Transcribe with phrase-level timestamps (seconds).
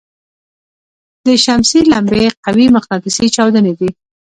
[1.25, 3.89] د شمسي لمبې قوي مقناطیسي چاودنې دي.